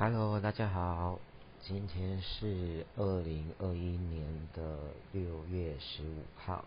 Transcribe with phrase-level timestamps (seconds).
[0.00, 1.18] Hello，大家好，
[1.60, 4.78] 今天是二零二一年的
[5.10, 6.64] 六月十五号，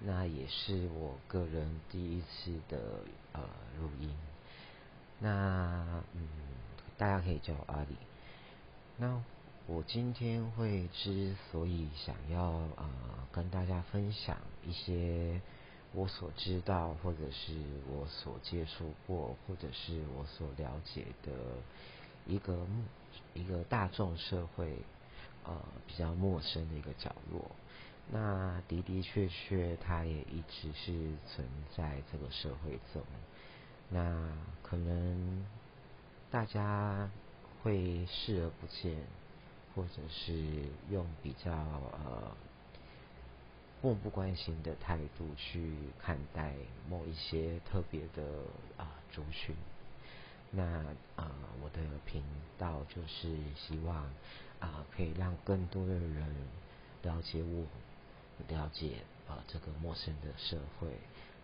[0.00, 2.78] 那也是我个人第一次的
[3.32, 3.40] 呃
[3.80, 4.14] 录音。
[5.18, 6.28] 那嗯，
[6.98, 7.96] 大家可以叫我阿里。
[8.98, 9.18] 那
[9.66, 12.42] 我今天会之所以想要
[12.76, 12.86] 呃
[13.32, 15.40] 跟大家分享一些
[15.94, 17.54] 我所知道或者是
[17.90, 21.32] 我所接触过或者是我所了解的。
[22.26, 22.66] 一个
[23.34, 24.76] 一个大众社会
[25.44, 27.50] 呃比较陌生的一个角落，
[28.10, 30.92] 那的的确确它也一直是
[31.26, 31.46] 存
[31.76, 33.02] 在这个社会中，
[33.88, 34.28] 那
[34.62, 35.46] 可能
[36.30, 37.10] 大家
[37.62, 38.96] 会视而不见，
[39.74, 40.32] 或者是
[40.90, 42.36] 用比较呃
[43.82, 46.54] 漠不关心的态度去看待
[46.88, 48.22] 某一些特别的
[48.76, 49.54] 啊族群。
[50.54, 50.62] 那
[51.16, 52.22] 啊，我的频
[52.58, 54.04] 道就是希望
[54.60, 56.26] 啊，可以让更多的人
[57.02, 57.64] 了解我，
[58.54, 60.88] 了解啊这个陌生的社会，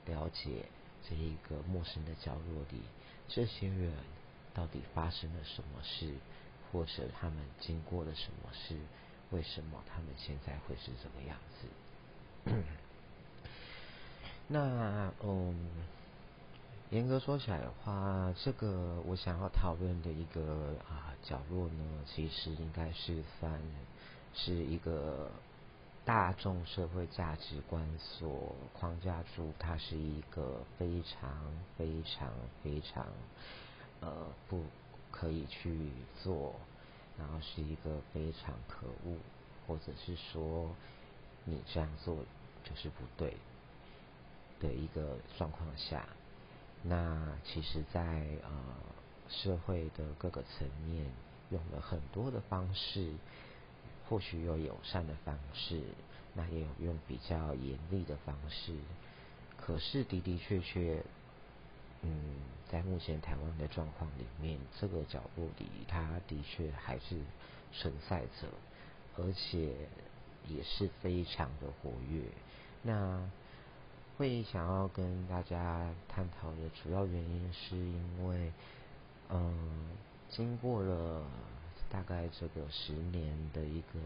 [0.04, 0.66] 了解
[1.08, 2.82] 这一个陌生的角落里，
[3.28, 3.94] 这些人
[4.52, 6.12] 到底发生了什么事，
[6.70, 8.76] 或者他们经过了什么事，
[9.30, 11.66] 为什么他们现在会是这个样子？
[14.48, 15.70] 那嗯。
[16.90, 23.60] 严格说起来的话，这个我想要讨论的一个啊角落呢，其实应该是算
[24.32, 25.30] 是一个
[26.06, 31.30] 大众社会价值观所框架住，它是一个非常
[31.76, 32.32] 非常
[32.64, 33.04] 非常
[34.00, 34.64] 呃不
[35.10, 35.90] 可以去
[36.22, 36.54] 做，
[37.18, 39.14] 然后是一个非常可恶，
[39.66, 40.74] 或者是说
[41.44, 42.16] 你这样做
[42.64, 43.36] 就是不对
[44.58, 46.06] 的一个状况下。
[46.82, 48.00] 那其实，在
[48.42, 48.50] 呃
[49.28, 51.04] 社会的各个层面，
[51.50, 53.12] 用了很多的方式，
[54.08, 55.82] 或许有友善的方式，
[56.34, 58.74] 那也有用比较严厉的方式。
[59.56, 61.02] 可是的的确确，
[62.02, 62.36] 嗯，
[62.70, 67.16] 在目前台湾的状况里面，这个角落里，它的确还是
[67.72, 68.48] 存在着，
[69.16, 69.74] 而且
[70.46, 72.22] 也是非常的活跃。
[72.82, 73.28] 那
[74.18, 78.52] 会想要跟大家探讨的主要原因，是因为，
[79.30, 79.96] 嗯，
[80.28, 81.24] 经过了
[81.88, 84.00] 大概这个十年的一个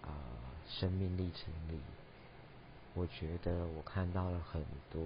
[0.00, 0.16] 啊
[0.66, 1.78] 生命历程里，
[2.94, 5.02] 我觉得我看到了很多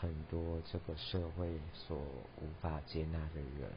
[0.00, 1.98] 很多这个社会所
[2.40, 3.70] 无法接纳的人，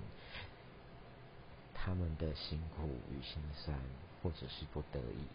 [1.73, 3.77] 他们的辛苦与心酸，
[4.23, 5.27] 或者是不得已，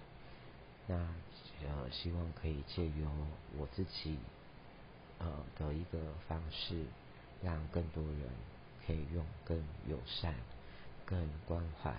[0.87, 0.94] 那
[1.69, 3.06] 呃希望可以借由
[3.59, 4.17] 我自己。
[5.19, 5.27] 呃
[5.59, 6.84] 的一个方式，
[7.43, 8.22] 让更多人
[8.87, 9.56] 可以用更
[9.88, 10.34] 友善、
[11.04, 11.94] 更关怀、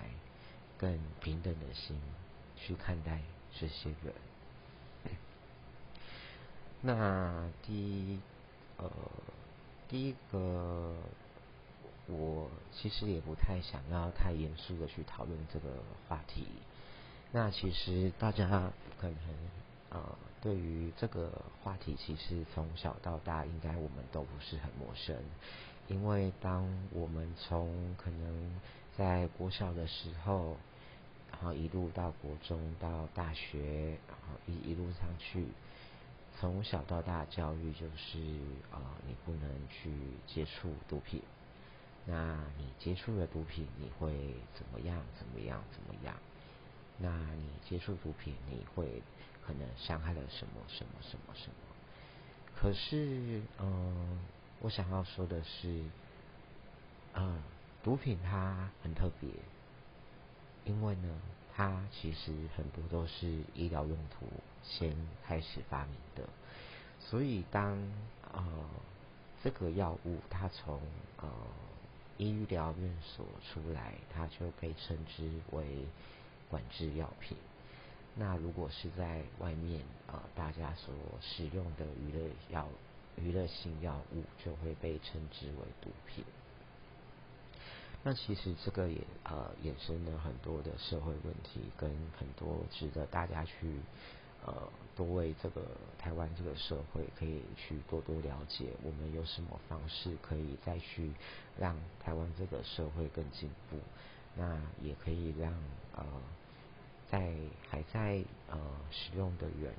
[0.76, 2.00] 更平等的心
[2.56, 3.20] 去看待
[3.58, 4.14] 这些人。
[6.80, 8.20] 那第一，
[8.76, 8.90] 呃，
[9.88, 10.94] 第一个，
[12.06, 15.68] 我其实也不太想要太严肃的去讨论这个
[16.08, 16.46] 话题。
[17.32, 19.16] 那其实大家可能。
[19.90, 20.02] 呃，
[20.40, 21.30] 对于这个
[21.62, 25.16] 话题，其实从小到大，应该我们都不是很陌生。
[25.88, 28.60] 因为当我们从可能
[28.96, 30.56] 在国小的时候，
[31.32, 35.46] 然后一路到国中到大学，然后一一路上去，
[36.38, 38.18] 从小到大教育就是
[38.70, 39.90] 啊，你不能去
[40.26, 41.20] 接触毒品。
[42.06, 45.02] 那你接触了毒品，你会怎么样？
[45.18, 45.62] 怎么样？
[45.72, 46.14] 怎么样？
[46.96, 49.02] 那你接触毒品，你会？
[49.48, 51.54] 可能伤害了什么什么什么什么？
[52.54, 54.18] 可是，嗯，
[54.60, 55.82] 我想要说的是，
[57.14, 57.42] 嗯，
[57.82, 59.30] 毒品它很特别，
[60.66, 61.18] 因为呢，
[61.56, 64.26] 它其实很多都是医疗用途
[64.62, 64.94] 先
[65.26, 66.28] 开始发明的，
[67.00, 67.78] 所以当
[68.34, 68.44] 呃
[69.42, 70.78] 这个药物它从
[71.22, 71.26] 呃
[72.18, 75.86] 医疗院所出来，它就被称之为
[76.50, 77.34] 管制药品。
[78.20, 82.66] 那如果是在外面呃，大家所使用的娱乐药、
[83.16, 86.24] 娱乐性药物，就会被称之为毒品。
[88.02, 91.88] 那其实这个也呃衍生了很多的社会问题，跟
[92.18, 93.78] 很多值得大家去
[94.44, 95.62] 呃多为这个
[95.96, 101.12] 台湾这个社会可以去多多了解，我们有什么方式可以再去
[101.56, 103.78] 让台湾这个社会更进步，
[104.34, 105.52] 那也可以让
[105.94, 106.04] 呃。
[107.10, 107.34] 在
[107.70, 108.58] 还在呃
[108.90, 109.72] 使用的人，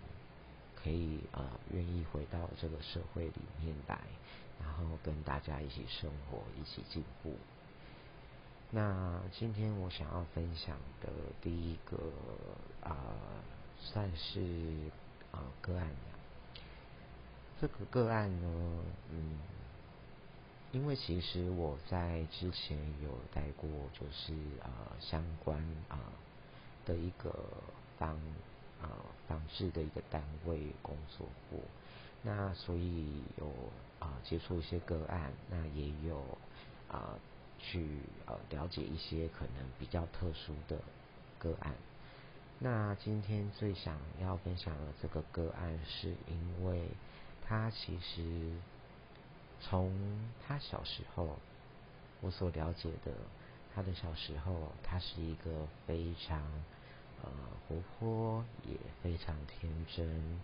[0.76, 4.00] 可以呃愿意回到这个社会里面来，
[4.60, 7.36] 然后跟大家一起生活，一起进步。
[8.72, 11.10] 那今天我想要分享的
[11.42, 11.98] 第一个
[12.88, 12.96] 啊，
[13.80, 14.42] 算是
[15.32, 15.90] 啊个案。
[17.60, 19.38] 这个个案呢，嗯，
[20.72, 25.60] 因为其实我在之前有带过，就是呃相关
[25.90, 26.00] 啊
[26.90, 27.32] 的一个
[28.00, 28.10] 方
[28.82, 28.90] 啊
[29.28, 31.60] 房制的一个单位工作过，
[32.24, 33.48] 那所以有
[34.00, 36.18] 啊接触一些个案，那也有
[36.90, 37.14] 啊。
[37.62, 40.80] 去呃了解一些可能比较特殊的
[41.38, 41.76] 个案。
[42.58, 46.88] 那今天最想要分享的这个个案，是因为
[47.46, 48.54] 他其实
[49.60, 49.92] 从
[50.48, 51.38] 他小时候
[52.22, 53.12] 我所了解的，
[53.76, 56.42] 他的小时候，他是一个非常
[57.24, 57.30] 呃
[57.68, 60.40] 活泼，也非常天真，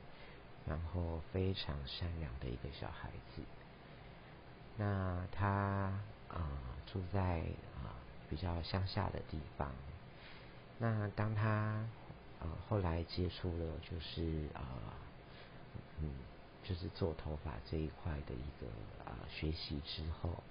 [0.68, 3.42] 然后非常善良的一个小孩子。
[4.78, 5.94] 那他。
[6.28, 6.42] 啊，
[6.86, 7.44] 住在
[7.78, 7.96] 啊
[8.30, 9.72] 比较乡下的地方。
[10.80, 11.88] 那当他
[12.42, 14.66] 呃后来接触了，就是啊
[16.02, 16.10] 嗯，
[16.64, 18.68] 就是做头发这一块的一个
[19.06, 20.44] 啊学习之后，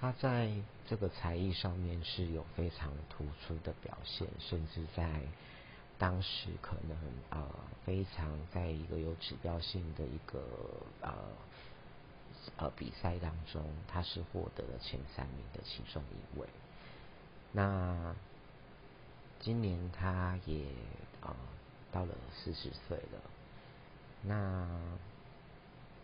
[0.00, 0.50] 他在
[0.88, 5.20] 这个才艺上面是有非常突出的表现，甚至在
[5.98, 6.96] 当时可能
[7.28, 7.46] 啊
[7.84, 10.42] 非常在一个有指标性的一个
[11.02, 11.14] 呃。
[12.56, 16.46] 呃，比赛当中，他是获得了前三名的其中一位。
[17.52, 18.16] 那
[19.40, 20.64] 今年他也
[21.20, 21.36] 啊
[21.92, 23.20] 到了四十岁了。
[24.22, 24.66] 那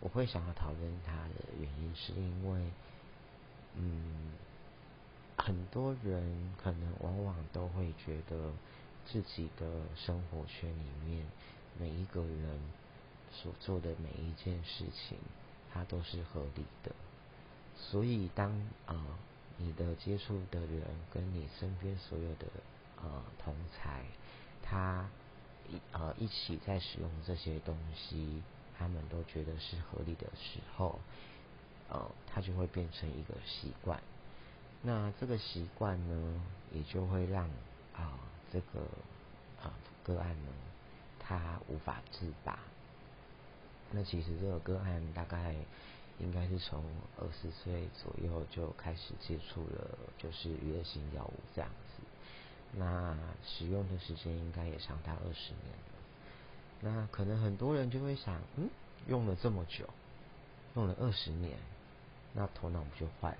[0.00, 2.70] 我会想要讨论他的原因，是因为
[3.76, 4.32] 嗯，
[5.36, 8.52] 很多人可能往往都会觉得
[9.06, 11.26] 自己的生活圈里面
[11.78, 12.60] 每一个人
[13.32, 15.18] 所做的每一件事情。
[15.72, 16.90] 它都是合理的，
[17.76, 18.50] 所以当
[18.86, 18.96] 啊
[19.58, 22.46] 你的接触的人跟你身边所有的
[23.02, 24.02] 呃同才，
[24.62, 25.06] 他
[25.68, 28.42] 一呃一起在使用这些东西，
[28.78, 30.98] 他们都觉得是合理的时候，
[31.88, 34.00] 呃，它就会变成一个习惯。
[34.82, 36.42] 那这个习惯呢，
[36.72, 37.44] 也就会让
[37.94, 38.18] 啊
[38.52, 38.80] 这个
[39.62, 39.72] 啊
[40.04, 40.52] 个案呢，
[41.18, 42.58] 他无法自拔。
[43.90, 45.54] 那其实这个个案大概
[46.18, 46.84] 应该是从
[47.18, 52.02] 二十岁左右就开始接触了，就是娱乐性药物这样子。
[52.72, 55.96] 那使用的时间应该也长达二十年了。
[56.80, 58.68] 那可能很多人就会想，嗯，
[59.06, 59.88] 用了这么久，
[60.74, 61.56] 用了二十年，
[62.36, 63.38] 那头脑不就坏了？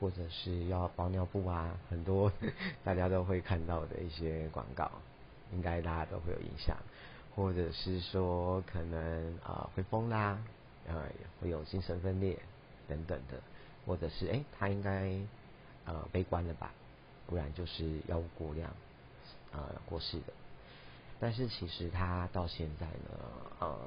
[0.00, 2.32] 或者是要包尿布啊，很多
[2.82, 4.90] 大家都会看到的一些广告，
[5.52, 6.76] 应该大家都会有印象。
[7.34, 10.38] 或者是说可能啊会疯啦，
[10.86, 11.08] 呃
[11.40, 12.38] 会有精神分裂
[12.88, 13.40] 等等的，
[13.86, 15.16] 或者是哎他应该
[15.84, 16.72] 呃悲观了吧，
[17.26, 18.70] 不然就是药物过量
[19.52, 20.32] 呃过世的。
[21.18, 23.18] 但是其实他到现在呢
[23.60, 23.78] 呃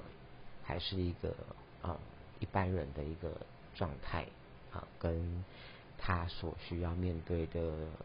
[0.63, 1.35] 还是一个
[1.81, 1.95] 呃
[2.39, 3.29] 一般人的一个
[3.75, 4.25] 状态
[4.73, 5.45] 啊，跟
[5.97, 7.61] 他所需要面对的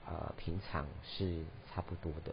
[0.07, 2.33] 呃平常是差不多的。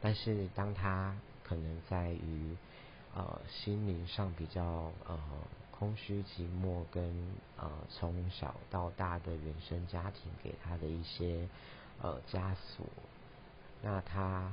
[0.00, 2.56] 但是当他可能在于
[3.14, 5.18] 呃心灵上比较呃
[5.70, 7.02] 空虚寂寞，跟
[7.56, 11.48] 呃从小到大的原生家庭给他的一些
[12.00, 12.86] 呃枷锁，
[13.82, 14.52] 那他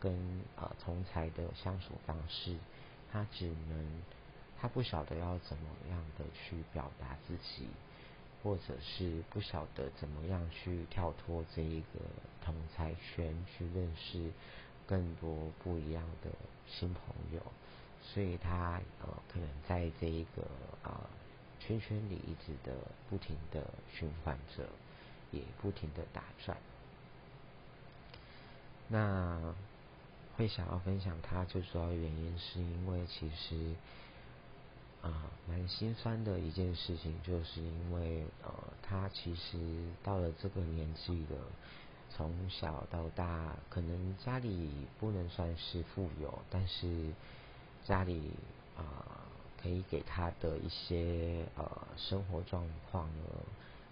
[0.00, 2.56] 跟呃同才的相处方式，
[3.10, 4.02] 他只能
[4.64, 7.68] 他不晓得要怎么样的去表达自己，
[8.42, 12.00] 或者是不晓得怎么样去跳脱这一个
[12.42, 14.32] 同才圈去认识。
[14.86, 16.30] 更多不一样的
[16.66, 17.02] 新朋
[17.34, 17.42] 友，
[18.02, 20.42] 所以他呃可能在这一个
[20.82, 21.10] 啊
[21.60, 22.74] 圈圈里一直的
[23.10, 24.64] 不停的循环着，
[25.30, 26.56] 也不停的打转。
[28.88, 29.54] 那
[30.38, 33.74] 会想要分享他最主要原因，是因为其实
[35.04, 39.58] 啊蛮心酸的一件事情，就是因为呃他其实
[40.02, 41.38] 到了这个年纪了。
[42.16, 44.70] 从小到大，可能家里
[45.00, 47.12] 不能算是富有，但是
[47.84, 48.30] 家里
[48.76, 49.26] 啊
[49.60, 53.24] 可以给他的一些呃生活状况呢，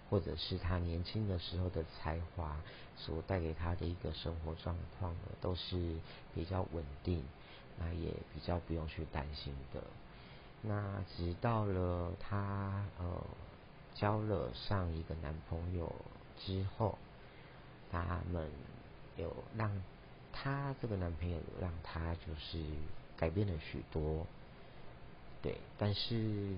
[0.09, 2.55] 或者是他年轻的时候的才华
[2.95, 5.93] 所带给他的一个生活状况呢，都是
[6.33, 7.21] 比较稳定，
[7.77, 9.83] 那也比较不用去担心的。
[10.63, 13.23] 那直到了她呃
[13.93, 15.93] 交了上一个男朋友
[16.39, 16.97] 之后。
[17.95, 18.49] 他们
[19.17, 19.69] 有让
[20.31, 22.59] 她这个男朋友让她就是
[23.15, 24.25] 改变了许多，
[25.43, 26.55] 对，但是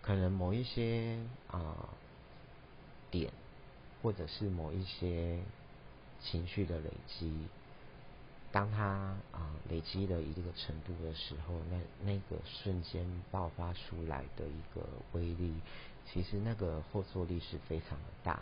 [0.00, 1.88] 可能某一些啊
[3.10, 3.32] 点
[4.00, 5.40] 或者是某一些
[6.22, 7.48] 情绪的累积，
[8.54, 8.84] 当他
[9.32, 15.52] 啊累积的一个程度的时候，那那个瞬间爆发出来的一个威力，
[16.06, 18.38] 其实那个后坐力是非常的大。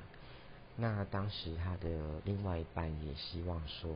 [0.76, 1.88] 那当时他的
[2.26, 3.90] 另外一半也希望说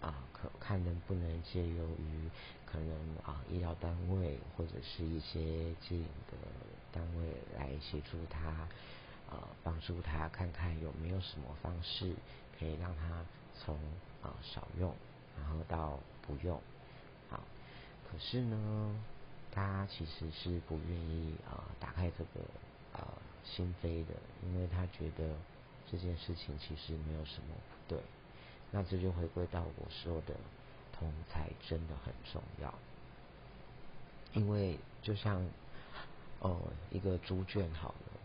[0.00, 2.28] 啊，可看能不能借由于
[2.66, 6.36] 可能啊医疗单位或者是一些接引的
[6.90, 8.66] 单位来协助他，
[9.30, 12.12] 呃帮助他看看有没有什么方式
[12.58, 13.24] 可以让他
[13.56, 13.76] 从
[14.20, 14.92] 啊少用
[15.36, 16.60] 然后到不用，
[17.30, 17.40] 好，
[18.10, 18.96] 可是呢，
[19.52, 22.40] 他其实是不愿意啊打开这个
[22.92, 23.06] 啊
[23.44, 25.34] 心扉的，因为他觉得。
[25.92, 28.00] 这件事情其实没有什么不对，
[28.70, 30.36] 那这就回归到我说的，
[30.92, 32.72] 同才真的很重要。
[34.32, 35.44] 因为就像，
[36.38, 36.56] 呃，
[36.92, 38.20] 一个猪圈好了，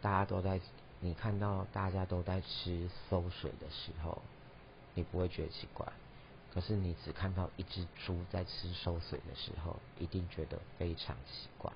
[0.00, 0.58] 大家都在，
[1.00, 4.22] 你看到大家都在吃馊水的时候，
[4.94, 5.86] 你不会觉得奇怪。
[6.54, 11.72] 可是你只看到一只猪在吃受损的时候，一定觉得非常奇怪。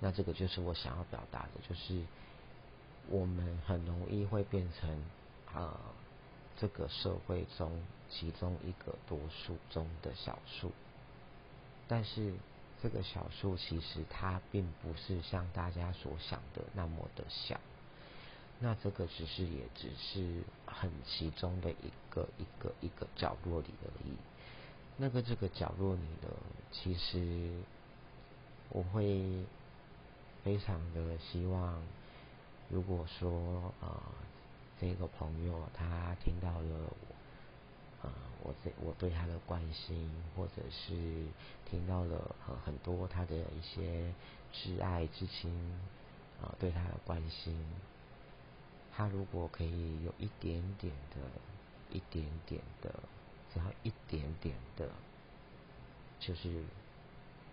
[0.00, 2.02] 那这个就是我想要表达的，就是。
[3.10, 5.04] 我们很容易会变成
[5.52, 5.76] 呃
[6.56, 10.70] 这个社会中其中一个多数中的小数，
[11.88, 12.32] 但是
[12.80, 17.60] 这个小数其实它并不是像大家所想的那么的小，
[18.62, 24.14] 那这个只是也只是很其中的一个一个一个角落里而已。
[24.96, 26.28] 那个这个角落里的，
[26.70, 27.50] 其实
[28.68, 29.44] 我会
[30.44, 31.82] 非常的希望。
[32.70, 34.00] 如果说呃
[34.80, 36.92] 这个朋友他听到了
[38.02, 38.10] 呃
[38.42, 41.26] 我这我对他的关心，或者是
[41.68, 44.14] 听到了呃很多他的一些
[44.54, 45.50] 挚爱之情
[46.40, 47.54] 啊对他的关心，
[48.96, 51.20] 他如果可以有一点点的、
[51.90, 52.94] 一点点的，
[53.52, 54.88] 只要一点点的，
[56.20, 56.64] 就是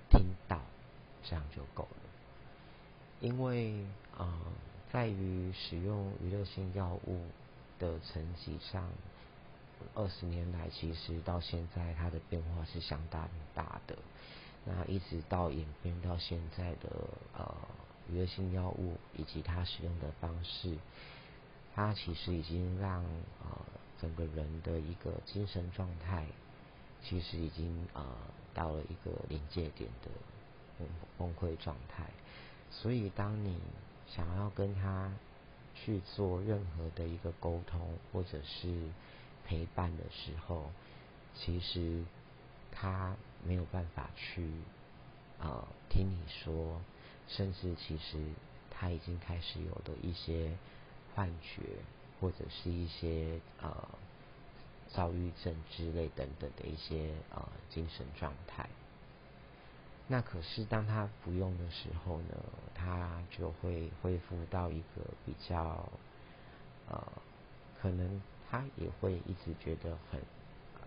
[0.10, 0.62] 听到
[1.24, 2.10] 这样就够了，
[3.22, 3.86] 因为
[4.18, 4.40] 啊。
[4.92, 7.24] 在于使用娱乐性药物
[7.78, 8.90] 的层级上，
[9.94, 13.96] 二十年来其实到现在它的变化是相当大的。
[14.66, 16.90] 那一直到演变到现在的
[17.38, 17.56] 呃
[18.10, 20.76] 娱乐性药物以及它使用的方式，
[21.76, 23.04] 它其实已经让
[23.44, 23.66] 呃
[24.02, 26.26] 整个人的一个精神状态，
[27.04, 28.06] 其实已经呃
[28.54, 30.10] 到了一个临界点的
[30.78, 32.06] 崩崩溃状态。
[32.72, 33.58] 所以当你
[34.08, 35.12] 想要跟他
[35.76, 38.84] 去做任何的一个沟通或者是
[39.46, 40.72] 陪伴的时候，
[41.36, 42.04] 其实
[42.72, 44.52] 他没有办法去
[45.40, 46.82] 呃听你说，
[47.28, 48.18] 甚至其实
[48.70, 50.58] 他已经开始有的一些
[51.20, 51.62] 幻觉
[52.22, 53.90] 或者是一些呃
[54.88, 58.70] 躁郁症之类等等的一些呃精神状态。
[60.08, 62.38] 那可是当他不用的时候呢，
[62.74, 65.90] 他就会恢复到一个比较，
[66.88, 67.06] 呃，
[67.82, 70.22] 可能他也会一直觉得很，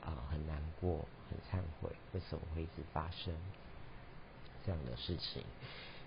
[0.00, 3.34] 啊，很难过，很忏悔，为什么会一直发生
[4.64, 5.44] 这样的事情？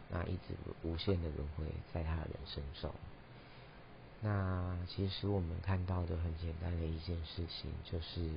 [0.10, 2.92] 那一直无限的轮回在他的人生中。
[4.22, 8.30] 那其实我们看到的很简单的一件事情，就是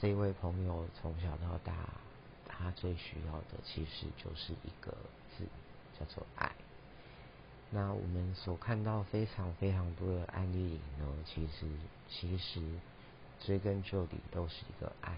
[0.00, 1.74] 这位朋友从小到大。
[2.54, 4.94] 他最需要的其实就是一个
[5.36, 5.44] 字，
[5.98, 6.52] 叫做爱。
[7.70, 11.66] 那我们所看到非常非常多的案例里呢，其实
[12.08, 12.60] 其实
[13.40, 15.16] 追根究底都是一个爱。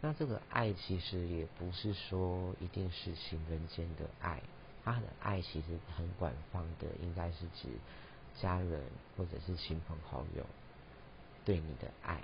[0.00, 4.42] 那这个爱其实也不是说一定是情人间的爱，
[4.82, 7.68] 他的爱其实很广泛的，应该是指
[8.40, 8.82] 家人
[9.16, 10.44] 或者是亲朋好友
[11.44, 12.20] 对你的爱。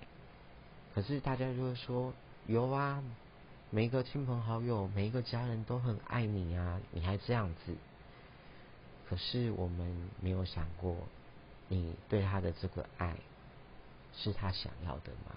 [0.95, 2.13] 可是大家就会说
[2.47, 3.03] 有啊。
[3.73, 7.77] 每一个亲朋好友，每一个家人都很爱你啊，你还这样子。
[9.09, 10.97] 可是我们没有想过，
[11.69, 13.15] 你对他的这个爱
[14.13, 15.37] 是他想要的吗？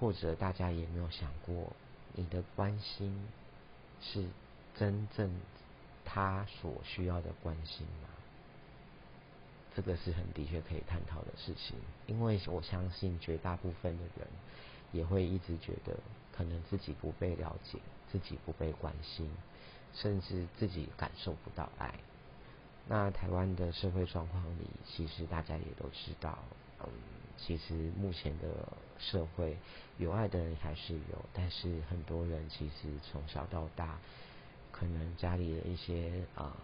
[0.00, 1.74] 或者大家也没有想过，
[2.14, 3.28] 你的关心
[4.00, 4.26] 是
[4.74, 5.38] 真正
[6.06, 8.08] 他所需要的关心吗？
[9.74, 11.76] 这个是很的确可以探讨的事情，
[12.06, 14.26] 因为我相信绝大部分的人
[14.92, 15.96] 也会一直觉得。
[16.34, 17.78] 可能自己不被了解，
[18.10, 19.30] 自己不被关心，
[19.92, 21.92] 甚至自己感受不到爱。
[22.88, 26.38] 那台湾的社会状况里，其实大家也都知道，
[26.80, 26.88] 嗯，
[27.36, 28.66] 其实目前的
[28.98, 29.58] 社会
[29.98, 33.98] 有爱的人还是有，但是很多人其实从小到大，
[34.72, 36.56] 可能家里的一些啊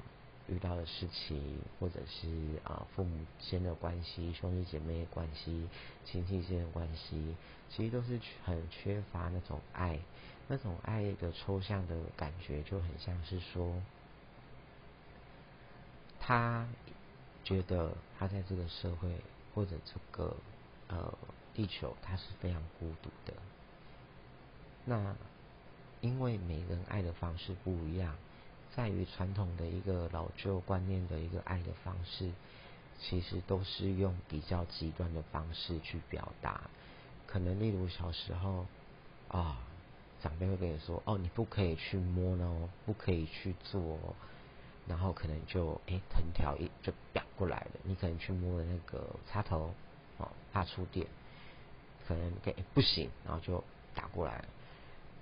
[0.49, 2.29] 遇到的事情，或者是
[2.65, 5.69] 啊父母间的关系、兄弟姐妹的关系、
[6.05, 7.37] 亲戚间的关系，
[7.69, 9.99] 其实都是很缺乏那种爱，
[10.49, 13.75] 那种爱的抽象的感觉，就很像是说，
[16.19, 16.67] 他
[17.45, 19.21] 觉得他在这个社会
[19.55, 20.35] 或者这个
[20.89, 21.13] 呃
[21.53, 23.35] 地球，他是非常孤独的。
[24.87, 25.15] 那
[26.01, 28.17] 因为每个人爱的方式不一样。
[28.79, 32.31] 在于传统的一个老旧观念的一个爱的方式，
[33.01, 36.61] 其实都是用比较极端的方式去表达。
[37.27, 38.67] 可能例如小时候
[39.27, 39.59] 啊，
[40.23, 43.99] 长辈会跟你说：“哦，你不可以去摸哦，不可以去做。”
[44.87, 47.71] 然后可能就哎藤条一就表过来了。
[47.83, 49.75] 你可能去摸了那个插头
[50.19, 51.05] 哦，怕触电，
[52.07, 53.65] 可能给不行，然后就
[53.97, 54.45] 打过来了。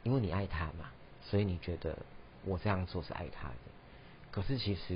[0.02, 0.90] 因为你爱他嘛，
[1.22, 1.96] 所以你觉得。
[2.46, 3.54] 我这样做是爱他的，
[4.30, 4.94] 可是其实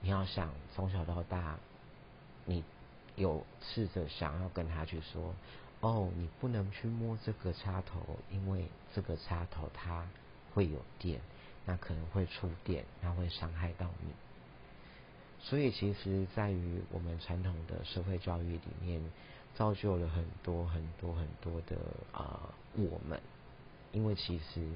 [0.00, 1.56] 你要想从小到大，
[2.44, 2.64] 你
[3.14, 5.32] 有试着想要跟他去说，
[5.80, 10.04] 哦，你不能去摸这个插头，因为这个插头它
[10.52, 11.20] 会有电，
[11.64, 14.12] 那可能会触电，那会伤害到你。
[15.40, 19.00] 所以其实在于我们传统的社会教育里面，
[19.54, 21.76] 造就了很多很多很多的
[22.10, 23.20] 啊我们，
[23.92, 24.68] 因为其实。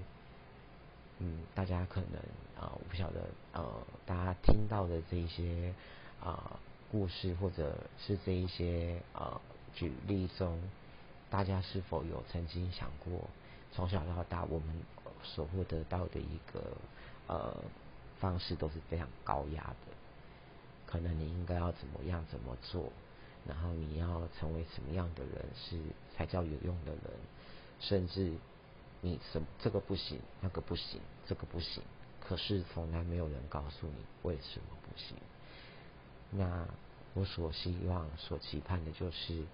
[1.21, 2.21] 嗯，大家可能
[2.57, 3.23] 啊，我不晓得
[3.53, 3.65] 呃，
[4.07, 5.75] 大家听到的这一些
[6.23, 6.61] 啊
[6.93, 9.41] 故事，或者是这一些呃
[9.75, 10.63] 举例中，
[11.29, 13.29] 大家是否有曾经想过，
[13.73, 14.69] 从小到大我们
[15.25, 16.77] 所获得到的一个
[17.27, 17.53] 呃
[18.21, 19.93] 方式都是非常高压的，
[20.87, 22.93] 可能你应该要怎么样怎么做，
[23.45, 25.77] 然后你要成为什么样的人是
[26.17, 27.03] 才叫有用的人，
[27.81, 28.35] 甚至。
[29.01, 31.83] 你什这个不行，那个不行，这个不行，
[32.21, 35.17] 可是从来没有人告诉你为什么不行。
[36.31, 36.67] 那
[37.15, 39.45] 我所希望、所期盼的就是，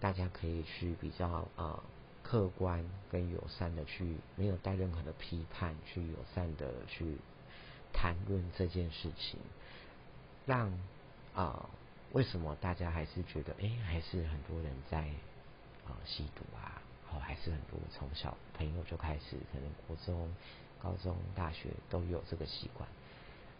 [0.00, 1.82] 大家可以去比较呃
[2.22, 7.16] 客观跟友善的去，没有带任何的批判，去友善的去
[7.92, 9.38] 谈论这件事情，
[10.44, 10.76] 让
[11.34, 11.70] 啊
[12.12, 14.98] 为什么大家还是觉得哎，还是很多人在
[15.86, 16.82] 啊吸毒啊？
[17.12, 20.34] 哦，还是很多从小朋友就开始，可能国中、
[20.82, 22.88] 高中、大学都有这个习惯。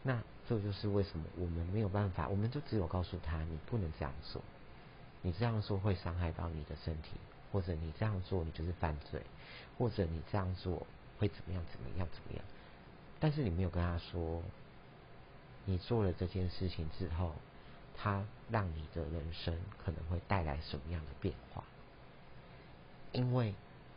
[0.02, 4.40] 那这就是为什么我们没有办法，我们就只有告诉他，你不能这样做，
[5.22, 7.10] 你这样做会伤害到你的身体，
[7.52, 9.20] 或者你这样做你就是犯罪，
[9.76, 10.86] 或者你这样做
[11.18, 12.44] 会怎么样怎么样怎么样。
[13.18, 14.42] 但是你没有跟他说，
[15.64, 17.34] 你做了这件事情之后，
[17.96, 21.64] 它让你的人生可能会带来什么样的变化。
[23.12, 23.54] 因为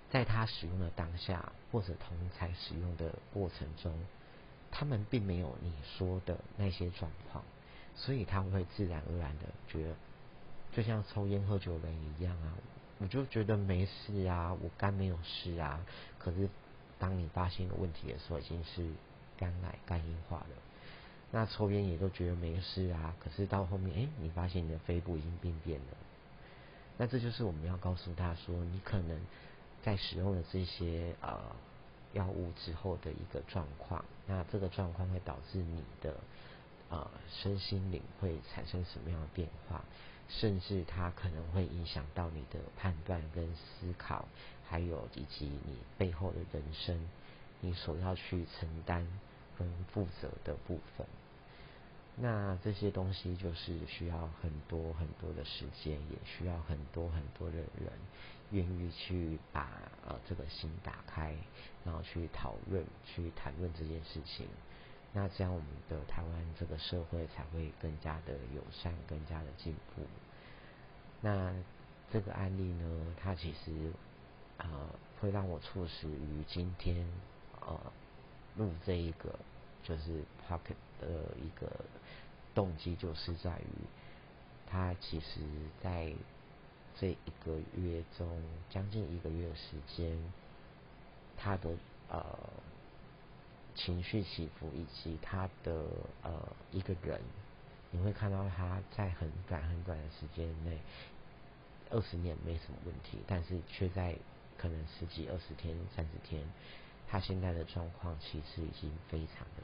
[0.09, 3.93] 在他使用的当下，或者同才使用的过程中，
[4.71, 7.43] 他们并没有你说的那些状况，
[7.95, 9.95] 所以他会自然而然的觉得，
[10.73, 12.53] 就像抽烟喝酒人一样啊，
[12.99, 15.85] 我就觉得没事啊，我肝没有事啊。
[16.17, 16.49] 可是
[16.99, 18.89] 当你发现有问题的时候，已经是
[19.37, 20.55] 肝癌肝硬化了。
[21.31, 25.97] 那抽烟也都觉得没事啊，可是到后面，哎，你发现你的肺部已经病变了。
[27.01, 29.19] 那这就是我们要告诉他说，你可能
[29.81, 31.41] 在使用了这些呃
[32.13, 36.15] 药物之后的一个状况，那这个状况会导致你的
[36.89, 39.83] 呃身心灵会产生什么样的变化，
[40.29, 44.27] 甚至它可能会影响到你的判断跟思考，
[44.69, 47.09] 还有以及你背后的人生，
[47.61, 49.07] 你所要去承担
[49.57, 51.07] 跟负责的部分。
[52.17, 57.91] 那这些东西就是需要很多很多的时间，也需要很多很多的人
[58.51, 59.69] 愿意去把
[60.05, 61.35] 呃这个心打开，
[61.85, 64.45] 然后去讨论、去谈论这件事情。
[65.13, 70.03] 那这样我们的台湾这个社会才会更加的友善、更加的进步。
[71.21, 71.53] 那
[72.11, 73.91] 这个案例呢，它其实
[74.57, 74.67] 呃
[75.19, 77.05] 会让我促使于今天
[77.61, 77.79] 呃
[78.57, 79.37] 录这一个
[79.83, 81.07] 就是 Pocket 的
[81.41, 81.71] 一个。
[82.53, 83.87] 动机就是在于，
[84.69, 85.39] 他其实
[85.81, 86.11] 在
[86.99, 90.19] 这一个月中，将近一个月的时间，
[91.37, 91.69] 他的
[92.09, 92.21] 呃
[93.73, 95.85] 情绪起伏以及他的
[96.23, 97.21] 呃一个人，
[97.89, 100.77] 你会看到他在很短很短的时间内，
[101.89, 104.17] 二十年没什么问题，但是却在
[104.57, 106.43] 可能十几二十天、三十天，
[107.07, 109.63] 他现在的状况其实已经非常的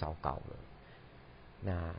[0.00, 0.56] 糟糕了。
[1.60, 1.94] 那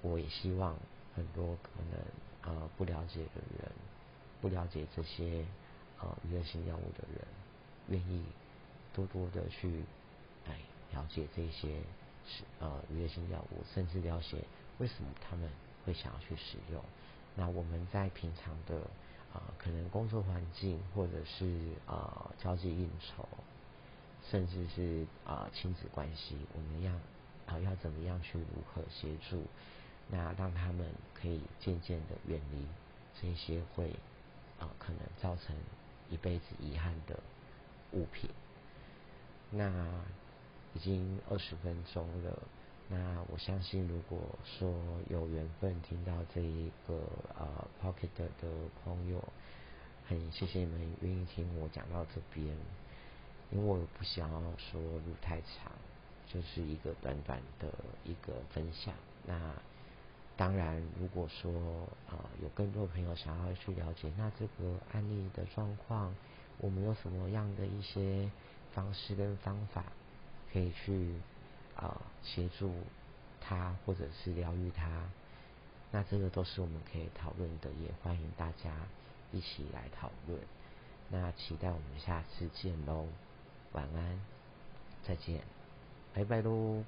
[0.00, 0.74] 我也希望
[1.14, 3.70] 很多可能呃不了解的人，
[4.40, 5.44] 不了解这些
[6.00, 7.26] 呃娱乐性药物的人，
[7.88, 8.24] 愿意
[8.94, 9.84] 多多的去
[10.48, 10.58] 哎
[10.92, 11.82] 了解这些
[12.26, 14.38] 是呃娱乐性药物，甚至了解
[14.78, 15.46] 为什么他们
[15.84, 16.82] 会想要去使用。
[17.36, 18.80] 那我们在平常的
[19.34, 23.28] 啊可能工作环境或者是啊交际应酬，
[24.28, 26.92] 甚至是啊亲子关系，我们要
[27.46, 29.44] 啊要怎么样去如何协助，
[30.08, 32.66] 那让他们可以渐渐的远离
[33.20, 33.90] 这些会
[34.58, 35.54] 啊可能造成
[36.08, 37.18] 一辈子遗憾的
[37.92, 38.30] 物品。
[39.50, 39.68] 那
[40.74, 42.38] 已经二十分钟了。
[42.92, 44.74] 那我相信，如果说
[45.08, 46.94] 有缘分听到这一个
[47.38, 48.08] 呃 Pocket
[48.40, 48.48] 的
[48.84, 49.22] 朋友，
[50.08, 52.56] 很谢谢你们愿意听我讲到这边，
[53.52, 55.72] 因为我不想要说录太长，
[56.26, 57.68] 就是一个短短的
[58.04, 58.94] 一个分享。
[59.26, 59.52] 那
[60.36, 61.52] 当然，如果说
[62.10, 66.14] 呃有更多朋友想要去了解，那这个案例的状况，
[66.58, 68.30] 我们有什么样的一些
[68.72, 69.84] 方式跟方法，
[70.52, 71.14] 可以去。
[71.76, 72.70] 啊，协助
[73.40, 75.08] 他或者是疗愈他，
[75.90, 78.70] 那这个都是我们可以讨论的，也欢迎大家
[79.32, 80.38] 一起来讨论。
[81.08, 83.06] 那期待我们下次见喽，
[83.72, 84.18] 晚安，
[85.02, 85.40] 再见，
[86.12, 86.84] 拜拜喽。